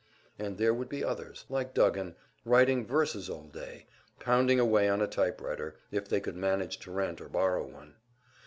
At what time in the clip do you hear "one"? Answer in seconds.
7.67-7.93